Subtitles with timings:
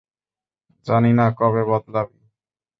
[0.87, 2.19] জানি না কবে বদলাবি।